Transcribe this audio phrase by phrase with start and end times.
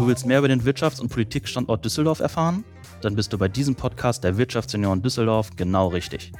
[0.00, 2.64] Du willst mehr über den Wirtschafts- und Politikstandort Düsseldorf erfahren?
[3.02, 6.32] Dann bist du bei diesem Podcast der Wirtschaftsunion Düsseldorf genau richtig.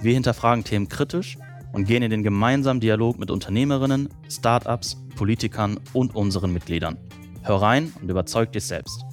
[0.00, 1.36] Wir hinterfragen Themen kritisch
[1.72, 6.96] und gehen in den gemeinsamen Dialog mit Unternehmerinnen, Startups, Politikern und unseren Mitgliedern.
[7.42, 9.04] Hör rein und überzeug dich selbst.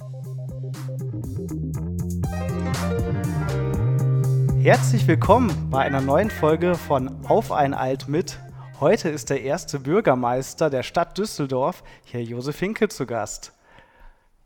[4.62, 8.38] Herzlich willkommen bei einer neuen Folge von Auf ein Alt mit.
[8.78, 13.52] Heute ist der erste Bürgermeister der Stadt Düsseldorf, Herr Josef Hinkel, zu Gast.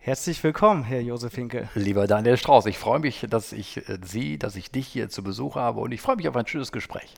[0.07, 1.67] Herzlich willkommen, Herr Josef Hinkel.
[1.75, 5.23] Lieber Daniel Strauß, ich freue mich, dass ich äh, Sie, dass ich dich hier zu
[5.23, 7.15] Besuch habe und ich freue mich auf ein schönes Gespräch.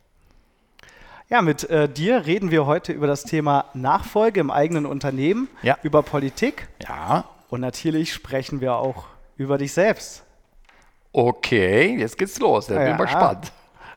[1.28, 5.76] Ja, mit äh, dir reden wir heute über das Thema Nachfolge im eigenen Unternehmen, Ja.
[5.82, 9.06] über Politik Ja, und natürlich sprechen wir auch
[9.36, 10.22] über dich selbst.
[11.12, 12.68] okay, jetzt geht's los.
[12.68, 12.96] Da bin ich Ja.
[12.98, 13.52] mal gespannt.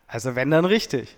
[0.08, 1.16] Also wenn dann richtig.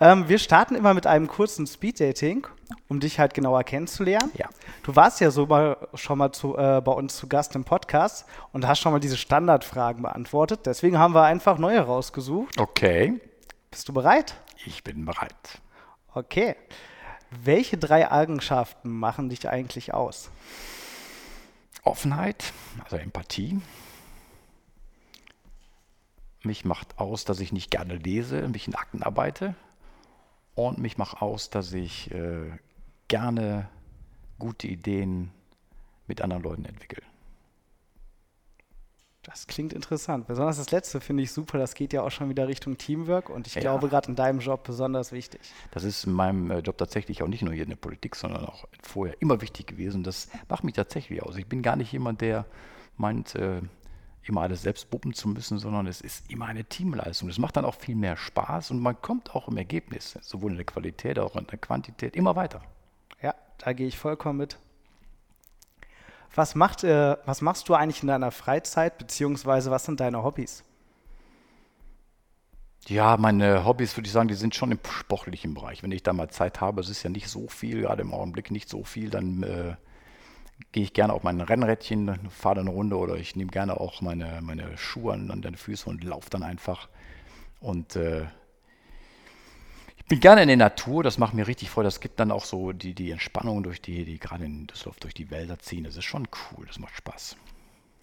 [0.00, 2.46] Ähm, wir starten immer mit einem kurzen Speeddating,
[2.88, 4.30] um dich halt genauer kennenzulernen.
[4.34, 4.48] Ja.
[4.84, 8.24] Du warst ja so mal, schon mal zu, äh, bei uns zu Gast im Podcast
[8.52, 10.66] und hast schon mal diese Standardfragen beantwortet.
[10.66, 12.58] Deswegen haben wir einfach neue rausgesucht.
[12.60, 13.20] Okay,
[13.70, 14.34] Bist du bereit?
[14.64, 15.60] ich bin bereit.
[16.14, 16.54] Okay.
[17.30, 20.30] Welche drei Eigenschaften machen dich eigentlich aus?
[21.82, 22.52] Offenheit,
[22.84, 23.60] also Empathie.
[26.42, 29.54] Mich macht aus, dass ich nicht gerne lese, mich in Akten arbeite.
[30.58, 32.50] Und mich macht aus, dass ich äh,
[33.06, 33.68] gerne
[34.40, 35.30] gute Ideen
[36.08, 37.00] mit anderen Leuten entwickle.
[39.22, 40.26] Das klingt interessant.
[40.26, 41.58] Besonders das letzte finde ich super.
[41.58, 43.60] Das geht ja auch schon wieder Richtung Teamwork und ich Ja.
[43.60, 45.40] glaube gerade in deinem Job besonders wichtig.
[45.70, 48.44] Das ist in meinem äh, Job tatsächlich auch nicht nur hier in der Politik, sondern
[48.44, 50.02] auch vorher immer wichtig gewesen.
[50.02, 51.36] Das macht mich tatsächlich aus.
[51.36, 52.46] Ich bin gar nicht jemand, der
[52.96, 53.60] meint, äh,
[54.28, 57.28] immer alles selbst wuppen zu müssen, sondern es ist immer eine Teamleistung.
[57.28, 60.56] Das macht dann auch viel mehr Spaß und man kommt auch im Ergebnis, sowohl in
[60.56, 62.62] der Qualität als auch in der Quantität, immer weiter.
[63.22, 64.58] Ja, da gehe ich vollkommen mit.
[66.34, 70.62] Was, macht, äh, was machst du eigentlich in deiner Freizeit, beziehungsweise was sind deine Hobbys?
[72.86, 75.82] Ja, meine Hobbys würde ich sagen, die sind schon im sportlichen Bereich.
[75.82, 78.50] Wenn ich da mal Zeit habe, es ist ja nicht so viel, gerade im Augenblick
[78.50, 79.76] nicht so viel, dann äh,
[80.72, 84.00] gehe ich gerne auf mein Rennrädchen, fahre dann eine Runde oder ich nehme gerne auch
[84.00, 86.88] meine, meine Schuhe an, an den Füßen und laufe dann einfach.
[87.60, 88.26] Und äh,
[89.96, 91.86] ich bin gerne in der Natur, das macht mir richtig Freude.
[91.86, 95.14] Das gibt dann auch so die, die Entspannung durch die, die gerade in Düsseldorf durch
[95.14, 95.84] die Wälder ziehen.
[95.84, 97.36] Das ist schon cool, das macht Spaß.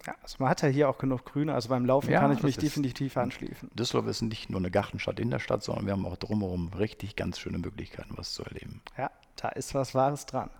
[0.05, 2.43] Ja, also man hat ja hier auch genug Grüne, also beim Laufen Ja, kann ich
[2.43, 3.71] mich definitiv anschließen.
[3.73, 7.15] Düsseldorf ist nicht nur eine Gartenstadt in der Stadt, sondern wir haben auch drumherum richtig
[7.15, 8.81] ganz schöne Möglichkeiten, was zu erleben.
[8.97, 10.51] Ja, da ist was Wahres dran.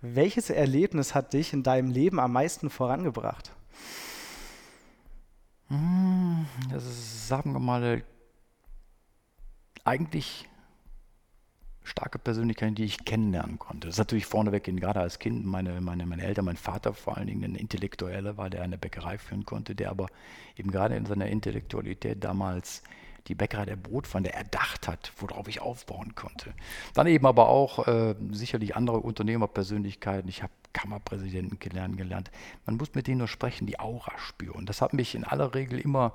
[0.00, 3.52] Welches Erlebnis hat dich in deinem Leben am meisten vorangebracht?
[6.70, 8.04] Das ist, sagen wir mal,
[9.84, 10.48] eigentlich
[11.82, 13.88] starke Persönlichkeiten, die ich kennenlernen konnte.
[13.88, 17.26] Das ist natürlich vorneweg, gerade als Kind, meine, meine, meine Eltern, mein Vater vor allen
[17.26, 20.08] Dingen ein Intellektueller war, der eine Bäckerei führen konnte, der aber
[20.56, 22.82] eben gerade in seiner Intellektualität damals
[23.28, 26.54] die Bäckerei der Brotpfanne erdacht hat, worauf ich aufbauen konnte.
[26.94, 30.28] Dann eben aber auch äh, sicherlich andere Unternehmerpersönlichkeiten.
[30.28, 32.30] Ich habe Kammerpräsidenten gelernt.
[32.66, 34.66] Man muss mit denen nur sprechen, die Aura spüren.
[34.66, 36.14] Das hat mich in aller Regel immer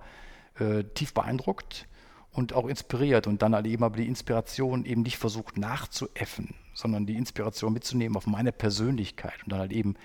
[0.60, 1.88] äh, tief beeindruckt
[2.32, 7.06] und auch inspiriert und dann halt eben aber die Inspiration eben nicht versucht nachzuäffen, sondern
[7.06, 9.96] die Inspiration mitzunehmen auf meine Persönlichkeit und dann halt eben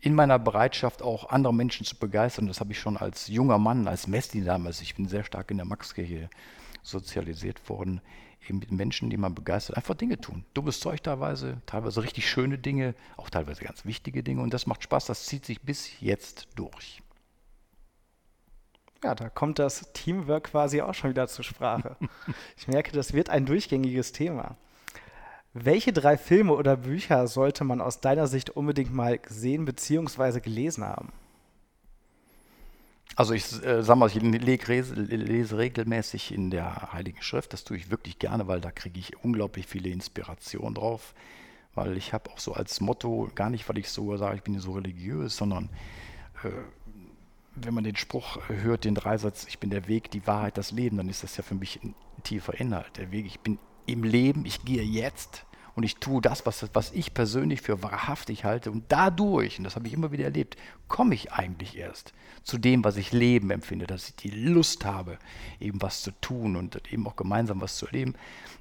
[0.00, 2.46] in meiner Bereitschaft auch andere Menschen zu begeistern.
[2.46, 5.56] Das habe ich schon als junger Mann, als Messi damals, ich bin sehr stark in
[5.56, 6.30] der Maxkirche
[6.82, 8.00] sozialisiert worden,
[8.48, 10.44] eben mit Menschen, die man begeistert, einfach Dinge tun.
[10.54, 14.82] Dummes Zeug teilweise, teilweise richtig schöne Dinge, auch teilweise ganz wichtige Dinge und das macht
[14.82, 17.02] Spaß, das zieht sich bis jetzt durch.
[19.04, 21.96] Ja, da kommt das Teamwork quasi auch schon wieder zur Sprache.
[22.56, 24.56] ich merke, das wird ein durchgängiges Thema.
[25.64, 30.40] Welche drei Filme oder Bücher sollte man aus deiner Sicht unbedingt mal gesehen bzw.
[30.40, 31.12] gelesen haben?
[33.16, 37.52] Also ich äh, sag mal, ich leg, res- lese regelmäßig in der Heiligen Schrift.
[37.52, 41.14] Das tue ich wirklich gerne, weil da kriege ich unglaublich viele Inspiration drauf.
[41.74, 44.58] Weil ich habe auch so als Motto, gar nicht, weil ich so sage, ich bin
[44.60, 45.68] so religiös, sondern
[46.44, 46.50] äh,
[47.56, 50.96] wenn man den Spruch hört, den Dreisatz, ich bin der Weg, die Wahrheit, das Leben,
[50.96, 52.96] dann ist das ja für mich ein tiefer Inhalt.
[52.98, 55.44] Der Weg, ich bin im Leben, ich gehe jetzt
[55.78, 58.72] und ich tue das, was, was ich persönlich für wahrhaftig halte.
[58.72, 60.56] Und dadurch, und das habe ich immer wieder erlebt,
[60.88, 65.20] komme ich eigentlich erst zu dem, was ich Leben empfinde, dass ich die Lust habe,
[65.60, 68.16] eben was zu tun und eben auch gemeinsam was zu erleben.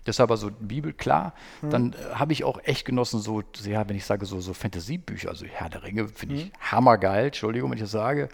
[0.05, 1.33] Deshalb also Bibel, klar.
[1.63, 5.29] Dann äh, habe ich auch echt genossen, so, ja, wenn ich sage, so, so Fantasiebücher,
[5.29, 8.29] also Herr der Ringe, finde ich hammergeil, Entschuldigung, wenn ich das sage.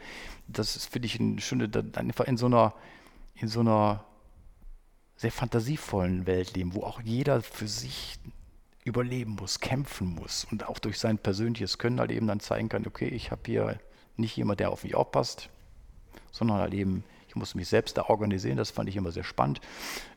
[0.49, 2.73] Das finde ich, ein schöne, dann einfach in so einer,
[3.35, 4.03] in so einer
[5.15, 8.19] sehr fantasievollen Welt leben, wo auch jeder für sich
[8.85, 12.85] überleben muss, kämpfen muss und auch durch sein persönliches Können halt eben dann zeigen kann,
[12.85, 13.79] okay, ich habe hier
[14.17, 15.49] nicht jemand, der auf mich aufpasst,
[16.31, 18.57] sondern halt eben, ich muss mich selbst da organisieren.
[18.57, 19.61] Das fand ich immer sehr spannend.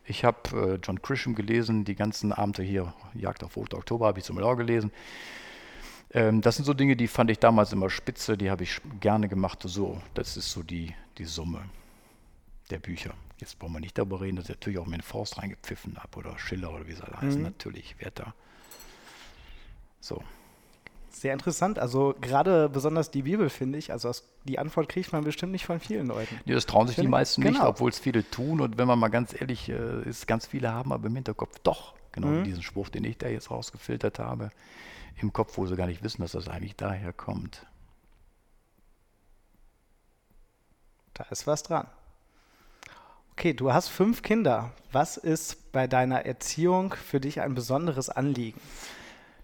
[0.05, 4.19] Ich habe äh, John Grisham gelesen, die ganzen Abende hier, Jagd auf Rote Oktober, habe
[4.19, 4.91] ich zum auch gelesen.
[6.12, 9.29] Ähm, das sind so Dinge, die fand ich damals immer spitze, die habe ich gerne
[9.29, 9.61] gemacht.
[9.65, 11.62] So, das ist so die, die Summe
[12.71, 13.15] der Bücher.
[13.39, 16.39] Jetzt brauchen wir nicht darüber reden, dass ich natürlich auch mit Forst reingepfiffen habe oder
[16.39, 17.39] Schiller oder wie sie alle heißen.
[17.39, 17.45] Mhm.
[17.45, 18.35] Natürlich, Werther.
[20.01, 20.23] So.
[21.11, 21.79] Sehr interessant.
[21.79, 24.13] Also gerade besonders die Bibel finde ich, also
[24.45, 26.39] die Antwort kriegt man bestimmt nicht von vielen Leuten.
[26.45, 27.59] Ja, das trauen sich die meisten genau.
[27.59, 28.61] nicht, obwohl es viele tun.
[28.61, 31.95] Und wenn man mal ganz ehrlich äh, ist, ganz viele haben aber im Hinterkopf doch
[32.13, 32.45] genau mhm.
[32.45, 34.51] diesen Spruch, den ich da jetzt rausgefiltert habe,
[35.21, 37.67] im Kopf, wo sie gar nicht wissen, dass das eigentlich daher kommt.
[41.15, 41.87] Da ist was dran.
[43.33, 44.73] Okay, du hast fünf Kinder.
[44.93, 48.61] Was ist bei deiner Erziehung für dich ein besonderes Anliegen?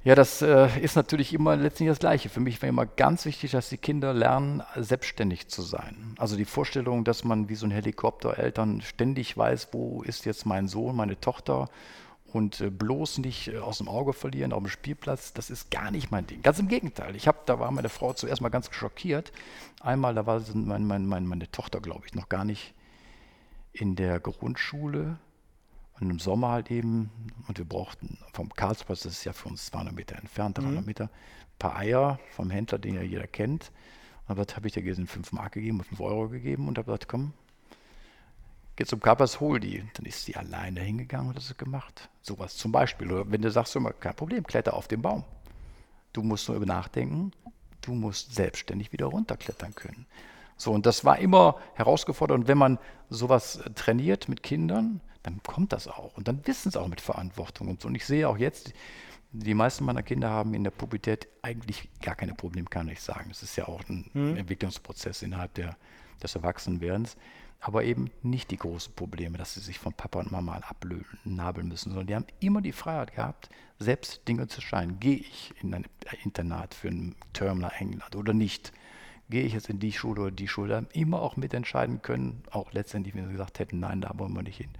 [0.05, 2.29] Ja, das äh, ist natürlich immer letztendlich das Gleiche.
[2.29, 6.17] Für mich war immer ganz wichtig, dass die Kinder lernen, selbstständig zu sein.
[6.19, 10.67] Also die Vorstellung, dass man wie so ein Helikoptereltern ständig weiß, wo ist jetzt mein
[10.67, 11.69] Sohn, meine Tochter
[12.33, 15.93] und äh, bloß nicht äh, aus dem Auge verlieren auf dem Spielplatz, das ist gar
[15.93, 16.43] nicht mein Ding.
[16.43, 17.15] Ganz im Gegenteil.
[17.15, 19.31] Ich habe, da war meine Frau zuerst mal ganz schockiert.
[19.81, 22.75] Einmal, da war mein, mein, mein, meine Tochter, glaube ich, noch gar nicht
[23.73, 25.19] in der Grundschule
[26.03, 27.11] und im Sommer halt eben,
[27.47, 30.87] und wir brauchten vom Karlsplatz, das ist ja für uns 200 Meter entfernt, 300 mhm.
[30.87, 33.71] Meter, ein paar Eier vom Händler, den ja jeder kennt.
[34.27, 35.07] Und was habe ich der gesehen?
[35.07, 37.33] 5 Mark gegeben, 5 Euro gegeben und habe gesagt, komm,
[38.77, 39.85] geh zum Karpers, hol die.
[39.95, 42.09] Dann ist sie alleine hingegangen und hat das gemacht.
[42.21, 43.13] Sowas zum Beispiel.
[43.13, 45.25] Oder wenn du sagst, immer, kein Problem, kletter auf den Baum.
[46.13, 47.33] Du musst nur über nachdenken,
[47.81, 50.07] du musst selbstständig wieder runterklettern können.
[50.57, 52.39] So, und das war immer herausgefordert.
[52.39, 52.79] Und wenn man
[53.09, 56.17] sowas trainiert mit Kindern, dann kommt das auch.
[56.17, 57.89] Und dann wissen sie auch mit Verantwortung und so.
[57.89, 58.73] Und ich sehe auch jetzt,
[59.33, 63.31] die meisten meiner Kinder haben in der Pubertät eigentlich gar keine Probleme, kann ich sagen.
[63.31, 64.37] Das ist ja auch ein mhm.
[64.37, 65.77] Entwicklungsprozess innerhalb der,
[66.23, 67.17] des Erwachsenwerdens.
[67.61, 71.91] Aber eben nicht die großen Probleme, dass sie sich von Papa und Mama abnabeln müssen,
[71.91, 74.99] sondern die haben immer die Freiheit gehabt, selbst Dinge zu scheinen.
[74.99, 75.87] Gehe ich in ein
[76.25, 78.73] Internat für ein Term nach England oder nicht?
[79.31, 83.15] Gehe ich jetzt in die Schule oder die Schule, immer auch mitentscheiden können, auch letztendlich,
[83.15, 84.71] wenn sie gesagt hätten, nein, da wollen wir nicht hin.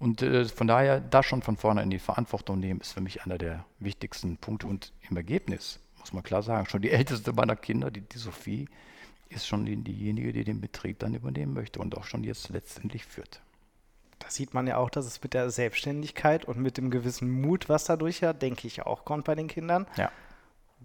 [0.00, 3.24] Und äh, von daher, da schon von vorne in die Verantwortung nehmen, ist für mich
[3.24, 4.66] einer der wichtigsten Punkte.
[4.66, 8.66] Und im Ergebnis, muss man klar sagen, schon die älteste meiner Kinder, die, die Sophie,
[9.28, 13.04] ist schon die, diejenige, die den Betrieb dann übernehmen möchte und auch schon jetzt letztendlich
[13.04, 13.42] führt.
[14.18, 17.68] Da sieht man ja auch, dass es mit der Selbstständigkeit und mit dem gewissen Mut,
[17.68, 20.10] was dadurch ja, denke ich, auch kommt bei den Kindern, ja.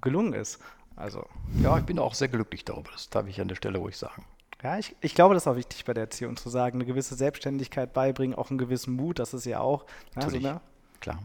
[0.01, 0.59] gelungen ist.
[0.95, 1.25] Also.
[1.61, 2.91] Ja, ich bin auch sehr glücklich darüber.
[2.91, 4.25] Das darf ich an der Stelle ruhig sagen.
[4.63, 7.15] Ja, ich, ich glaube, das ist auch wichtig bei der Erziehung zu sagen, eine gewisse
[7.15, 9.85] Selbstständigkeit beibringen, auch einen gewissen Mut, das ist ja auch.
[10.15, 10.61] Also, ne?
[11.01, 11.19] Klar.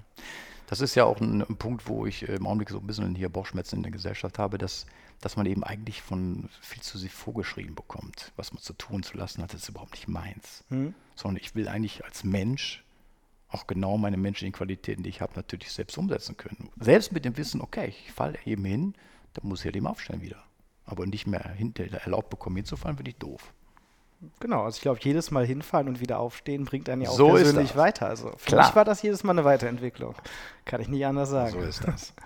[0.67, 3.29] Das ist ja auch ein, ein, Punkt, wo ich im Augenblick so ein bisschen hier
[3.29, 4.87] Bauchschmerzen in der Gesellschaft habe, dass,
[5.21, 9.17] dass man eben eigentlich von viel zu sehr vorgeschrieben bekommt, was man zu tun zu
[9.17, 10.63] lassen hat, das ist überhaupt nicht meins.
[10.69, 10.95] Hm.
[11.15, 12.85] Sondern ich will eigentlich als Mensch
[13.49, 16.71] auch genau meine menschlichen Qualitäten, die ich habe, natürlich selbst umsetzen können.
[16.79, 18.95] Selbst mit dem Wissen, okay, ich falle eben hin
[19.35, 20.43] dann muss ich halt eben aufstellen wieder.
[20.85, 23.53] Aber nicht mehr hinter erlaubt bekommen hinzufallen, finde ich doof.
[24.39, 27.29] Genau, also ich glaube, jedes Mal hinfallen und wieder aufstehen bringt einen ja auch so
[27.31, 28.07] persönlich weiter.
[28.07, 28.67] Also für Klar.
[28.67, 30.15] mich war das jedes Mal eine Weiterentwicklung.
[30.67, 31.53] Kann ich nicht anders sagen.
[31.53, 32.13] So ist das.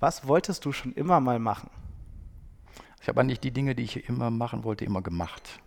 [0.00, 1.70] Was wolltest du schon immer mal machen?
[3.00, 5.60] Ich habe eigentlich die Dinge, die ich immer machen wollte, immer gemacht.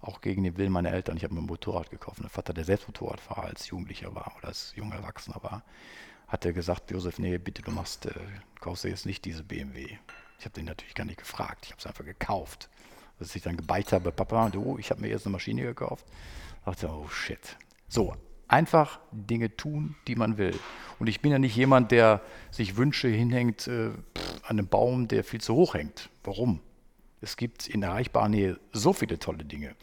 [0.00, 1.18] Auch gegen den Willen meiner Eltern.
[1.18, 2.20] Ich habe mir ein Motorrad gekauft.
[2.20, 5.62] Mein Vater, der selbst Motorradfahrer als Jugendlicher war oder als junger Erwachsener war,
[6.28, 8.12] hat er gesagt, Josef, nee, bitte, du machst, äh,
[8.60, 9.98] kaufst du jetzt nicht diese BMW.
[10.38, 12.68] Ich habe den natürlich gar nicht gefragt, ich habe es einfach gekauft.
[13.20, 16.04] Als ich dann gebeicht habe, Papa, du, ich habe mir jetzt eine Maschine gekauft,
[16.64, 17.56] dachte oh shit.
[17.88, 18.14] So,
[18.48, 20.58] einfach Dinge tun, die man will.
[20.98, 23.90] Und ich bin ja nicht jemand, der sich Wünsche hinhängt äh,
[24.42, 26.10] an einem Baum, der viel zu hoch hängt.
[26.22, 26.60] Warum?
[27.20, 29.74] Es gibt in erreichbarer Nähe so viele tolle Dinge.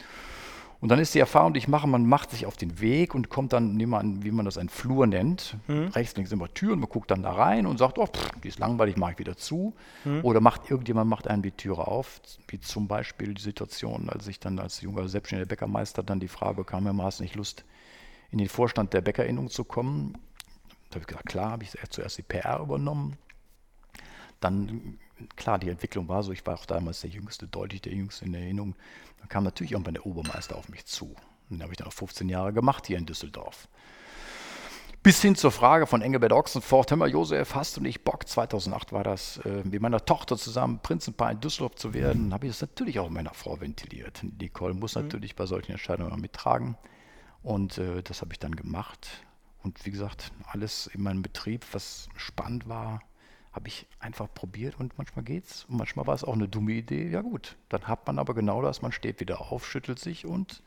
[0.82, 3.28] Und dann ist die Erfahrung, die ich mache, man macht sich auf den Weg und
[3.28, 5.56] kommt dann, nehmen wir an, wie man das ein Flur nennt.
[5.68, 5.86] Mhm.
[5.94, 8.58] Rechts, links immer Türen, man guckt dann da rein und sagt, oh, pff, die ist
[8.58, 9.74] langweilig, mache ich wieder zu.
[10.04, 10.24] Mhm.
[10.24, 14.40] Oder macht irgendjemand macht einem die Türe auf, wie zum Beispiel die Situation, als ich
[14.40, 17.64] dann als junger selbstständiger Bäckermeister dann die Frage bekam, ja, hast nicht Lust,
[18.32, 20.18] in den Vorstand der Bäckerinnung zu kommen?
[20.90, 23.16] Da habe ich gesagt, klar, habe ich zuerst die PR übernommen.
[24.40, 24.98] Dann
[25.36, 28.34] klar, die Entwicklung war so, ich war auch damals der Jüngste, deutlich der Jüngste in
[28.34, 28.74] Erinnerung.
[29.18, 31.14] Dann kam natürlich irgendwann der Obermeister auf mich zu.
[31.50, 33.68] Und den habe ich dann auch 15 Jahre gemacht hier in Düsseldorf.
[35.02, 38.92] Bis hin zur Frage von Engelbert Ochsenfort, hör mal Josef, hast du nicht Bock, 2008
[38.92, 42.52] war das, äh, mit meiner Tochter zusammen Prinzenpaar in Düsseldorf zu werden, Dann habe ich
[42.52, 44.22] das natürlich auch meiner Frau ventiliert.
[44.38, 45.02] Nicole muss mhm.
[45.02, 46.76] natürlich bei solchen Entscheidungen mittragen
[47.42, 49.24] und äh, das habe ich dann gemacht
[49.64, 53.02] Und wie gesagt, alles in meinem Betrieb, was spannend war,
[53.52, 55.66] habe ich einfach probiert und manchmal geht's.
[55.68, 57.08] Und manchmal war es auch eine dumme Idee.
[57.08, 60.62] Ja gut, dann hat man aber genau das, man steht wieder auf, schüttelt sich und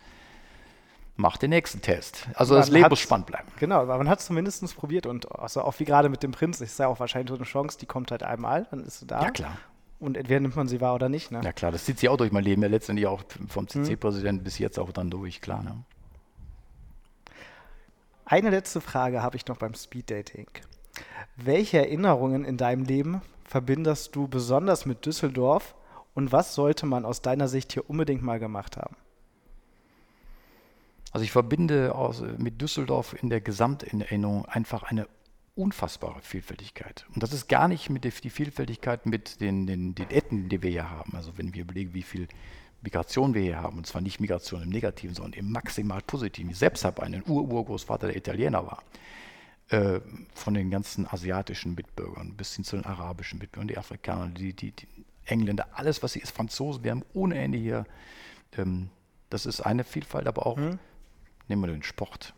[1.16, 2.28] macht den nächsten Test.
[2.36, 3.48] Also Man das Leben muss spannend bleiben.
[3.60, 6.62] Genau, aber man hat es zumindest probiert und also auch wie gerade mit dem Prinz,
[6.62, 9.22] ist ja auch wahrscheinlich so eine Chance, die kommt halt einmal, dann ist sie da.
[9.24, 9.58] Ja klar.
[9.98, 11.32] Und entweder nimmt man sie wahr oder nicht.
[11.32, 11.42] Ne?
[11.44, 13.86] Ja klar, das zieht sich auch durch mein Leben, ja letztendlich auch vom Mhm.
[13.86, 15.64] CC-Präsidenten bis jetzt auch dann durch, klar.
[15.64, 15.84] Ne?
[18.26, 20.48] Eine letzte Frage habe ich noch beim Speeddating.
[21.36, 25.76] Welche Erinnerungen in deinem Leben verbindest du besonders mit Düsseldorf
[26.14, 28.96] und was sollte man aus deiner Sicht hier unbedingt mal gemacht haben?
[31.12, 35.08] Also ich verbinde aus, mit Düsseldorf in der Gesamterinnerung einfach eine
[35.56, 37.06] unfassbare Vielfältigkeit.
[37.14, 40.62] Und das ist gar nicht mit der, die Vielfältigkeit mit den, den, den Etten, die
[40.62, 41.14] wir hier haben.
[41.16, 42.28] Also wenn wir überlegen, wie viel
[42.82, 46.52] Migration wir hier haben, und zwar nicht Migration im Negativen, sondern im maximal Positiven.
[46.52, 48.84] Ich selbst habe einen Ur-Urgroßvater, der Italiener war.
[49.70, 50.00] Äh,
[50.36, 54.72] von den ganzen asiatischen Mitbürgern bis hin zu den arabischen Mitbürgern, die Afrikaner, die, die,
[54.72, 54.88] die
[55.26, 56.84] Engländer, alles, was hier ist, Franzosen.
[56.84, 57.86] Wir haben ohne Ende hier,
[58.58, 58.90] ähm,
[59.32, 60.60] das ist eine Vielfalt, aber auch,
[61.48, 62.36] nehmen wir den Sport,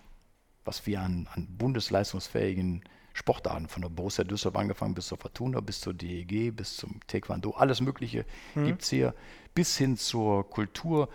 [0.63, 2.81] was wir an, an bundesleistungsfähigen
[3.11, 7.51] Sportarten, von der Borussia Düsseldorf angefangen bis zur Fortuna, bis zur DEG, bis zum Taekwondo,
[7.51, 9.13] alles Mögliche gibt es hier,
[9.53, 11.09] bis hin zur Kultur.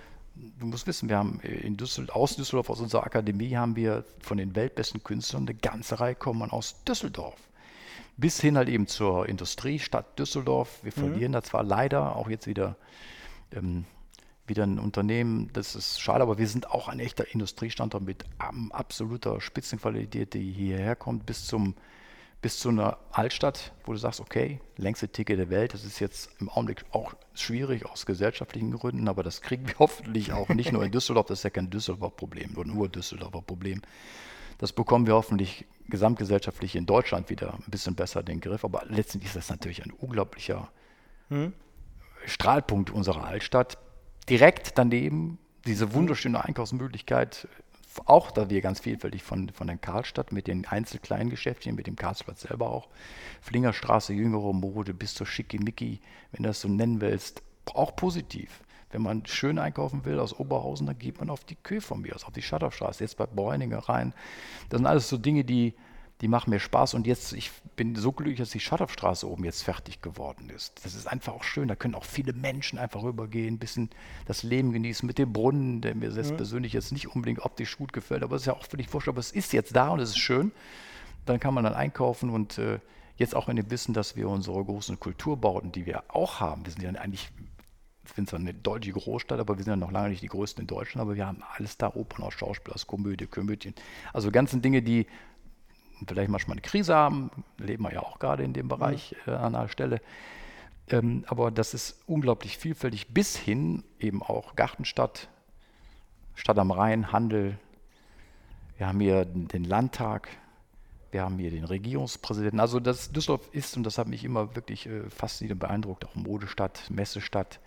[0.59, 4.39] Du musst wissen, wir haben in Düsseldorf, aus Düsseldorf, aus unserer Akademie, haben wir von
[4.39, 7.39] den weltbesten Künstlern eine ganze Reihe kommen aus Düsseldorf.
[8.17, 10.81] Bis hin halt eben zur Industriestadt Düsseldorf.
[10.83, 12.77] Wir verlieren da zwar leider auch jetzt wieder
[13.53, 13.85] ähm,
[14.47, 18.25] wieder ein Unternehmen, das ist schade, aber wir sind auch ein echter Industriestandort mit
[18.71, 21.75] absoluter Spitzenqualität, die hierher kommt, bis zum
[22.43, 26.29] bis zu einer Altstadt, wo du sagst, okay, längste Ticket der Welt, das ist jetzt
[26.41, 30.85] im Augenblick auch schwierig aus gesellschaftlichen Gründen, aber das kriegen wir hoffentlich auch nicht nur
[30.85, 33.81] in Düsseldorf, das ist ja kein Düsseldorfer Problem, nur ein Ur-Düsseldorfer Problem.
[34.59, 39.31] Das bekommen wir hoffentlich gesamtgesellschaftlich in Deutschland wieder ein bisschen besser den Griff, aber letztendlich
[39.31, 40.71] ist das natürlich ein unglaublicher
[42.27, 43.79] Strahlpunkt unserer Altstadt.
[44.29, 47.49] Direkt daneben diese wunderschöne Einkaufsmöglichkeit,
[48.07, 52.43] auch da wir ganz vielfältig von, von der Karlstadt mit den Einzelkleingeschäftchen, mit dem Karlsplatz
[52.43, 52.89] selber auch,
[53.41, 56.01] Flingerstraße, jüngere Mode bis zur Schickimicki,
[56.33, 58.63] wenn du das so nennen willst, auch positiv.
[58.91, 62.15] Wenn man schön einkaufen will aus Oberhausen, dann geht man auf die Kö von mir
[62.15, 64.13] aus, auf die Schadowstraße, jetzt bei Bräuninger rein.
[64.69, 65.75] Das sind alles so Dinge, die,
[66.23, 66.95] die machen mir Spaß.
[66.95, 70.85] Und jetzt, ich bin so glücklich, dass die Schadowstraße oben jetzt fertig geworden ist.
[70.85, 71.67] Das ist einfach auch schön.
[71.67, 73.91] Da können auch viele Menschen einfach rübergehen, ein bisschen
[74.27, 77.93] das Leben genießen mit dem Brunnen, der mir selbst persönlich jetzt nicht unbedingt optisch gut
[77.93, 78.23] gefällt.
[78.23, 79.09] Aber es ist ja auch völlig wurscht.
[79.09, 80.53] Aber es ist jetzt da und es ist schön.
[81.27, 82.79] Dann kann man dann einkaufen und äh,
[83.17, 86.73] jetzt auch in dem Wissen, dass wir unsere großen Kulturbauten, die wir auch haben, wir
[86.73, 87.31] sind ja eigentlich
[88.05, 90.63] ich finde zwar eine deutsche Großstadt, aber wir sind ja noch lange nicht die größten
[90.63, 93.75] in Deutschland, aber wir haben alles da, Opernhaus, Schauspielhaus, Komödie, Komödien.
[94.13, 95.07] Also ganzen Dinge, die
[96.07, 99.55] vielleicht manchmal eine Krise haben, leben wir ja auch gerade in dem Bereich äh, an
[99.55, 100.01] einer Stelle.
[100.89, 105.29] Ähm, aber das ist unglaublich vielfältig, bis hin eben auch Gartenstadt,
[106.35, 107.59] Stadt am Rhein, Handel.
[108.77, 110.29] Wir haben hier den Landtag,
[111.11, 112.61] wir haben hier den Regierungspräsidenten.
[112.61, 116.15] Also das Düsseldorf ist, und das hat mich immer wirklich äh, fasziniert und beeindruckt, auch
[116.15, 117.61] Modestadt, Messestadt,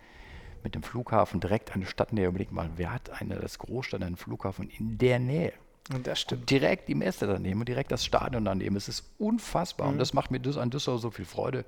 [0.62, 2.26] mit dem Flughafen direkt eine Stadtnähe.
[2.26, 5.52] Überleg mal, wer hat eine das Großstadt einen Flughafen in der Nähe?
[5.92, 6.42] Und das stimmt.
[6.42, 8.76] Und direkt die Messe daneben und direkt das Stadion daneben.
[8.76, 11.64] Es ist unfassbar und das macht mir an Düsseldorf so viel Freude.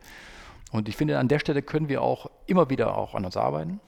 [0.72, 3.80] Und ich finde, an der Stelle können wir auch immer wieder auch an uns arbeiten,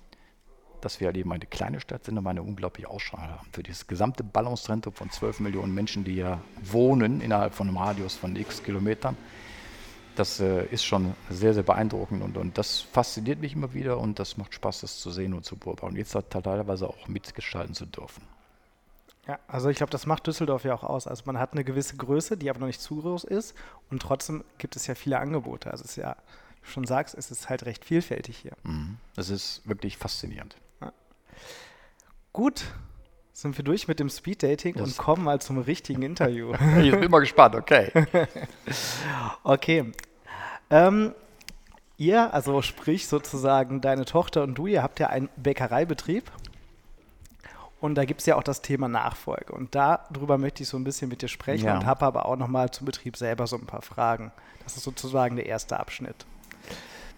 [0.81, 3.49] dass wir halt eben eine kleine Stadt sind, aber eine unglaubliche Ausstrahlung haben.
[3.53, 8.15] Für dieses gesamte Ballungszentrum von 12 Millionen Menschen, die ja wohnen innerhalb von einem Radius
[8.15, 9.17] von x Kilometern.
[10.17, 14.19] Das äh, ist schon sehr, sehr beeindruckend und, und das fasziniert mich immer wieder und
[14.19, 15.93] das macht Spaß, das zu sehen und zu beobachten.
[15.93, 18.23] Und jetzt teilweise auch mitgestalten zu dürfen.
[19.31, 21.07] Ja, also ich glaube, das macht Düsseldorf ja auch aus.
[21.07, 23.55] Also man hat eine gewisse Größe, die aber noch nicht zu groß ist
[23.89, 25.71] und trotzdem gibt es ja viele Angebote.
[25.71, 26.17] Also es ist ja,
[26.57, 28.55] wie du schon sagst, es ist halt recht vielfältig hier.
[28.65, 28.97] Mhm.
[29.15, 30.57] Das ist wirklich faszinierend.
[32.33, 32.65] Gut,
[33.33, 36.53] sind wir durch mit dem Speeddating und kommen mal zum richtigen Interview.
[36.83, 37.93] Ich bin mal gespannt, okay.
[39.45, 39.93] Okay.
[40.71, 41.15] Ähm,
[41.99, 46.33] ihr, also sprich sozusagen deine Tochter und du, ihr habt ja einen Bäckereibetrieb.
[47.81, 49.53] Und da gibt es ja auch das Thema Nachfolge.
[49.55, 51.77] Und darüber möchte ich so ein bisschen mit dir sprechen Ja.
[51.77, 54.33] und habe aber auch nochmal zum Betrieb selber so ein paar Fragen.
[54.65, 56.27] Das ist sozusagen der erste Abschnitt.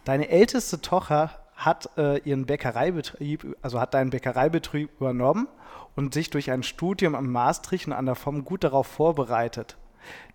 [0.05, 5.49] Deine älteste Tochter hat äh, ihren Bäckereibetrieb, also hat deinen Bäckereibetrieb übernommen
[5.95, 9.77] und sich durch ein Studium am Maastricht und an der FOM gut darauf vorbereitet.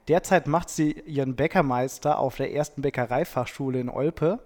[0.08, 4.40] Derzeit macht sie ihren Bäckermeister auf der ersten Bäckereifachschule in Olpe.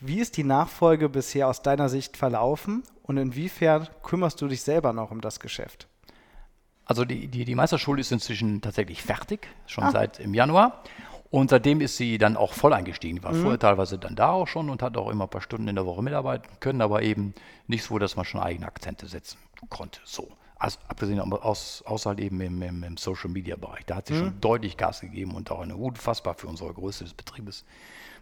[0.00, 4.92] Wie ist die Nachfolge bisher aus deiner Sicht verlaufen und inwiefern kümmerst du dich selber
[4.92, 5.88] noch um das Geschäft?
[6.84, 9.90] Also die, die, die Meisterschule ist inzwischen tatsächlich fertig, schon ah.
[9.90, 10.82] seit im Januar.
[11.30, 13.16] Und seitdem ist sie dann auch voll eingestiegen.
[13.16, 13.42] Die war mhm.
[13.42, 15.84] vorher teilweise dann da auch schon und hat auch immer ein paar Stunden in der
[15.84, 17.34] Woche mitarbeiten können, aber eben
[17.66, 19.38] nicht so, dass man schon eigene Akzente setzen
[19.68, 20.00] konnte.
[20.04, 20.28] So.
[20.58, 23.84] Also, abgesehen aus, außer halt eben im, im, im Social Media Bereich.
[23.84, 24.18] Da hat sie mhm.
[24.18, 27.64] schon deutlich Gas gegeben und auch eine unfassbar für unsere Größe des Betriebes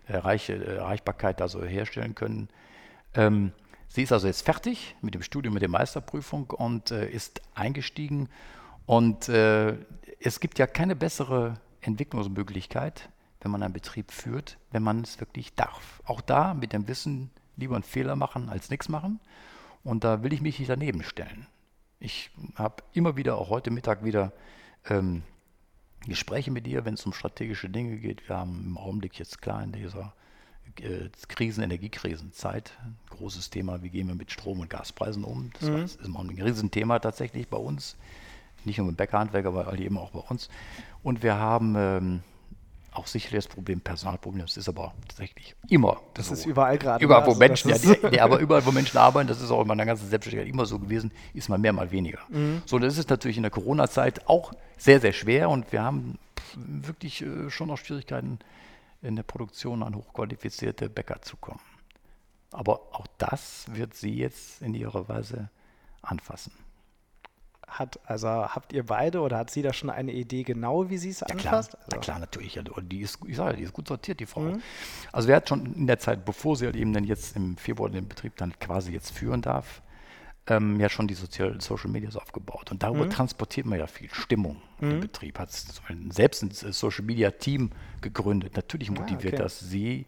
[0.07, 2.49] Erreiche, äh, Erreichbarkeit da so herstellen können.
[3.15, 3.53] Ähm,
[3.89, 8.29] sie ist also jetzt fertig mit dem Studium, mit der Meisterprüfung und äh, ist eingestiegen.
[8.87, 9.77] Und äh,
[10.21, 13.09] es gibt ja keine bessere Entwicklungsmöglichkeit,
[13.41, 16.03] wenn man einen Betrieb führt, wenn man es wirklich darf.
[16.05, 19.21] Auch da mit dem Wissen lieber einen Fehler machen als nichts machen.
[19.83, 21.47] Und da will ich mich nicht daneben stellen.
[22.01, 24.33] Ich habe immer wieder, auch heute Mittag wieder,
[24.89, 25.23] ähm,
[26.11, 28.29] Gespräche mit dir, wenn es um strategische Dinge geht.
[28.29, 30.15] Wir haben im Augenblick jetzt klar in dieser
[30.81, 35.51] äh, Krisen, Energiekrisenzeit ein großes Thema, wie gehen wir mit Strom- und Gaspreisen um.
[35.61, 35.77] Das mhm.
[35.77, 37.97] ist im Augenblick ein Riesenthema tatsächlich bei uns.
[38.65, 40.49] Nicht nur mit Bäckerhandwerk, aber eben auch bei uns.
[41.03, 42.23] Und wir haben ähm,
[42.95, 46.01] auch sicherlich das Problem, Personalproblem, das ist aber tatsächlich immer.
[46.15, 46.35] Das so.
[46.35, 47.05] ist überall gerade.
[47.05, 49.63] Überall, wo also Menschen, ja, die, die, aber überall, wo Menschen arbeiten, das ist auch
[49.63, 52.21] in meiner ganzen Selbstständigkeit immer so gewesen, ist mal mehr, mal weniger.
[52.29, 52.63] Mhm.
[52.67, 56.19] So, das ist natürlich in der Corona-Zeit auch sehr, sehr schwer und wir haben
[56.57, 58.39] wirklich äh, schon noch Schwierigkeiten
[59.03, 61.61] in der Produktion an hochqualifizierte Bäcker zu kommen.
[62.53, 65.51] Aber auch das wird sie jetzt in ihrer Weise
[66.01, 66.53] anfassen
[67.69, 71.11] hat, also habt ihr beide oder hat sie da schon eine Idee genau, wie sie
[71.11, 71.71] es anfasst?
[71.71, 72.01] Klar, also.
[72.01, 72.61] klar, natürlich.
[72.83, 74.41] Die ist, ich sage, die ist gut sortiert, die Frau.
[74.43, 74.63] Mhm.
[75.13, 77.91] Also wer hat schon in der Zeit, bevor sie halt eben dann jetzt im Februar
[77.91, 79.83] den Betrieb dann quasi jetzt führen darf,
[80.47, 82.71] ähm, ja schon die Sozial Social Medias aufgebaut.
[82.71, 83.11] Und darüber mhm.
[83.11, 84.91] transportiert man ja viel Stimmung mhm.
[84.91, 85.39] im Betrieb.
[85.39, 85.51] Hat
[86.11, 88.57] selbst ein Social Media Team gegründet.
[88.57, 89.43] Natürlich ah, motiviert ah, okay.
[89.43, 90.07] das sie,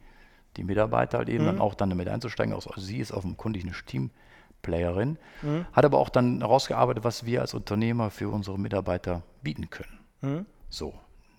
[0.57, 1.49] die Mitarbeiter halt eben mhm.
[1.49, 2.55] dann auch dann damit einzusteigen.
[2.55, 4.11] Also sie ist offenkundig ein Team
[4.67, 5.65] Playerin, mhm.
[5.73, 9.99] hat aber auch dann herausgearbeitet, was wir als Unternehmer für unsere Mitarbeiter bieten können.
[10.21, 10.47] Mhm.
[10.69, 10.93] So,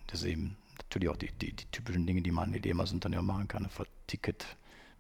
[0.08, 3.24] das ist eben natürlich auch die, die, die, typischen Dinge, die man eben als Unternehmer
[3.24, 4.46] machen kann, von Ticket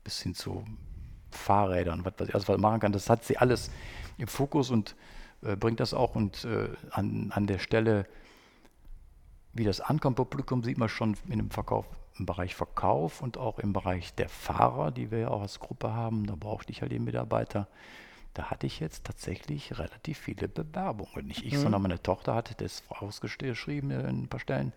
[0.04, 0.65] bis hin zu
[1.32, 2.91] Fahrrädern, was, was ich alles machen kann.
[2.91, 3.71] Das hat sie alles
[4.17, 4.95] im Fokus und
[5.41, 8.06] äh, bringt das auch und äh, an, an der Stelle,
[9.54, 11.86] wie das ankommt, Publikum sieht man schon in dem Verkauf,
[12.19, 15.93] im Bereich Verkauf und auch im Bereich der Fahrer, die wir ja auch als Gruppe
[15.93, 16.25] haben.
[16.25, 17.67] Da brauchte ich halt die Mitarbeiter
[18.38, 21.26] da hatte ich jetzt tatsächlich relativ viele Bewerbungen.
[21.26, 21.62] Nicht ich, mhm.
[21.62, 24.73] sondern meine Tochter hatte das ausgeschrieben in ein paar Stellen.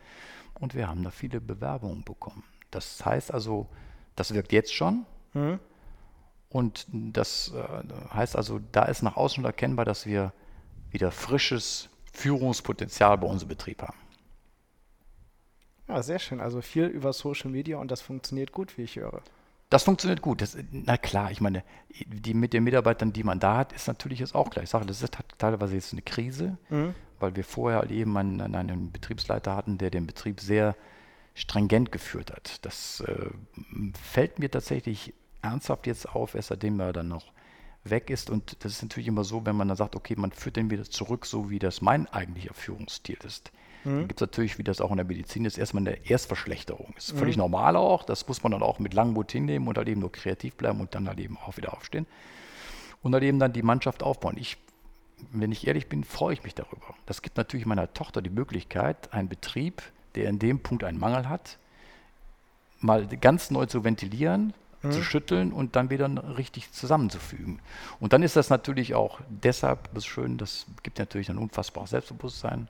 [0.58, 2.42] Und wir haben da viele Bewerbungen bekommen.
[2.70, 3.68] Das heißt also,
[4.16, 5.04] das wirkt jetzt schon.
[5.34, 5.60] Mhm.
[6.48, 10.32] Und das äh, heißt also, da ist nach außen erkennbar, dass wir
[10.90, 13.98] wieder frisches Führungspotenzial bei unserem Betrieb haben.
[15.86, 16.40] Ja, sehr schön.
[16.40, 19.20] Also viel über Social Media und das funktioniert gut, wie ich höre.
[19.70, 20.42] Das funktioniert gut.
[20.42, 21.62] Das, na klar, ich meine,
[22.06, 24.64] die mit den Mitarbeitern, die man da hat, ist natürlich jetzt auch gleich.
[24.64, 26.94] Ich sage, das ist teilweise jetzt eine Krise, mhm.
[27.20, 30.74] weil wir vorher halt eben einen, einen, Betriebsleiter hatten, der den Betrieb sehr
[31.34, 32.64] stringent geführt hat.
[32.66, 33.30] Das äh,
[34.02, 37.32] fällt mir tatsächlich ernsthaft jetzt auf, erst seitdem er dann noch
[37.84, 38.28] weg ist.
[38.28, 40.84] Und das ist natürlich immer so, wenn man dann sagt, okay, man führt den wieder
[40.84, 43.52] zurück, so wie das mein eigentlicher Führungsstil ist.
[43.84, 44.08] Mhm.
[44.08, 46.94] gibt es natürlich, wie das auch in der Medizin ist, erstmal eine Erstverschlechterung.
[46.96, 47.42] Ist völlig mhm.
[47.42, 48.02] normal auch.
[48.02, 50.94] Das muss man dann auch mit Langmut hinnehmen und halt eben nur kreativ bleiben und
[50.94, 52.06] dann halt eben auch wieder aufstehen.
[53.02, 54.36] Und halt eben dann die Mannschaft aufbauen.
[54.38, 54.58] Ich,
[55.32, 56.94] wenn ich ehrlich bin, freue ich mich darüber.
[57.06, 59.82] Das gibt natürlich meiner Tochter die Möglichkeit, einen Betrieb,
[60.14, 61.58] der in dem Punkt einen Mangel hat,
[62.80, 64.92] mal ganz neu zu ventilieren, mhm.
[64.92, 67.60] zu schütteln und dann wieder richtig zusammenzufügen.
[68.00, 72.68] Und dann ist das natürlich auch deshalb das schön, das gibt natürlich ein unfassbares Selbstbewusstsein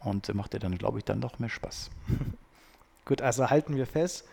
[0.00, 1.90] und macht dir dann, glaube ich, dann noch mehr Spaß.
[3.04, 4.24] Gut, also halten wir fest,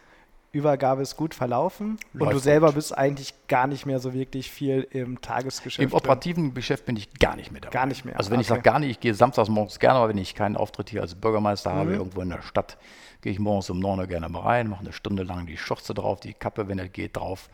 [0.55, 2.75] Übergabe ist gut verlaufen Läuft und du selber gut.
[2.75, 5.91] bist eigentlich gar nicht mehr so wirklich viel im Tagesgeschäft.
[5.91, 7.73] Im operativen Geschäft bin ich gar nicht mehr dabei.
[7.73, 8.17] Gar nicht mehr.
[8.17, 8.43] Also wenn okay.
[8.43, 11.01] ich sage gar nicht, ich gehe samstags morgens gerne, aber wenn ich keinen Auftritt hier
[11.01, 11.77] als Bürgermeister mhm.
[11.77, 12.77] habe, irgendwo in der Stadt,
[13.21, 15.93] gehe ich morgens um 9 Uhr gerne mal rein, mache eine Stunde lang die Schürze
[15.93, 17.49] drauf, die Kappe, wenn er geht, drauf.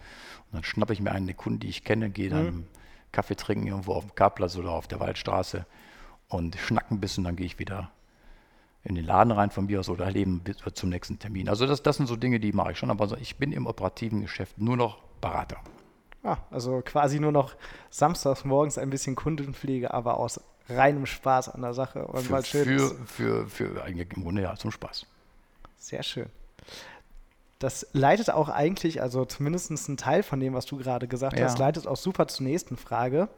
[0.51, 2.67] Und dann schnappe ich mir einen Kunden, die ich kenne, gehe dann mhm.
[3.11, 5.65] Kaffee trinken irgendwo auf dem Karplatz oder auf der Waldstraße
[6.27, 7.91] und schnacken ein bisschen, dann gehe ich wieder
[8.83, 11.49] in den Laden rein von mir aus oder bis zum nächsten Termin.
[11.49, 14.21] Also das, das sind so Dinge, die mache ich schon, aber ich bin im operativen
[14.21, 15.57] Geschäft nur noch Berater.
[16.23, 17.55] Ah, also quasi nur noch
[17.89, 20.39] samstags morgens ein bisschen Kundenpflege, aber aus
[20.69, 22.05] reinem Spaß an der Sache.
[22.07, 25.05] Und für, mal schön für, für, für, eigentlich im Grunde ja zum Spaß.
[25.77, 26.27] Sehr schön.
[27.59, 31.45] Das leitet auch eigentlich, also zumindest ein Teil von dem, was du gerade gesagt ja.
[31.45, 33.29] hast, leitet auch super zur nächsten Frage.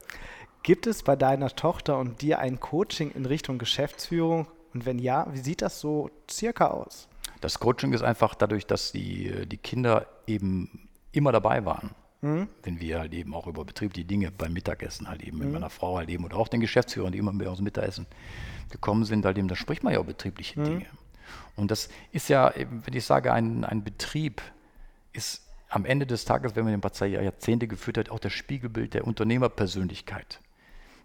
[0.62, 5.26] Gibt es bei deiner Tochter und dir ein Coaching in Richtung Geschäftsführung und wenn ja,
[5.32, 7.08] wie sieht das so circa aus?
[7.40, 11.90] Das Coaching ist einfach dadurch, dass die, die Kinder eben immer dabei waren.
[12.22, 12.48] Mhm.
[12.62, 15.98] Wenn wir halt eben auch über betriebliche Dinge beim Mittagessen halt eben mit meiner Frau
[15.98, 18.06] halt eben oder auch den Geschäftsführern, die immer mehr aus dem Mittagessen
[18.70, 20.86] gekommen sind, halt eben, da spricht man ja über betriebliche Dinge.
[21.56, 24.42] Und das ist ja, wenn ich sage, ein, ein Betrieb
[25.12, 28.94] ist am Ende des Tages, wenn man den paar Jahrzehnte geführt hat, auch das Spiegelbild
[28.94, 30.40] der Unternehmerpersönlichkeit.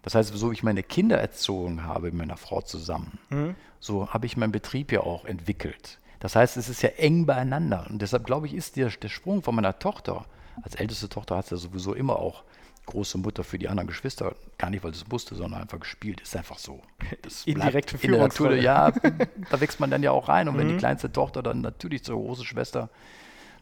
[0.02, 3.54] Das heißt, so wie ich meine Kinder erzogen habe mit meiner Frau zusammen, mhm.
[3.80, 5.98] so habe ich meinen Betrieb ja auch entwickelt.
[6.20, 7.86] Das heißt, es ist ja eng beieinander.
[7.88, 10.26] Und deshalb glaube ich, ist der, der Sprung von meiner Tochter,
[10.62, 12.44] als älteste Tochter hat sie ja sowieso immer auch
[12.86, 16.20] große Mutter für die anderen Geschwister, gar nicht, weil sie es musste, sondern einfach gespielt.
[16.20, 16.82] Ist einfach so.
[17.22, 20.48] Das Indirekte in der Natur, Ja, da wächst man dann ja auch rein.
[20.48, 20.58] Und mhm.
[20.58, 20.78] wenn die mhm.
[20.78, 22.90] kleinste Tochter dann natürlich zur großen Schwester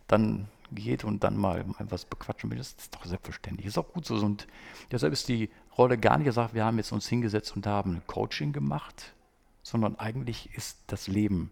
[0.06, 3.66] dann geht und dann mal was bequatschen will, das ist doch selbstverständlich.
[3.66, 4.14] Ist auch gut so.
[4.14, 4.46] Und
[4.90, 8.02] deshalb ist die Rolle gar nicht gesagt, wir haben jetzt uns hingesetzt und haben ein
[8.06, 9.14] Coaching gemacht,
[9.62, 11.50] sondern eigentlich ist das Leben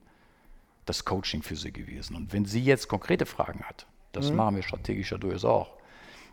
[0.85, 2.17] das Coaching für sie gewesen.
[2.17, 4.37] Und wenn sie jetzt konkrete Fragen hat, das mhm.
[4.37, 5.77] machen wir strategisch ja durchaus auch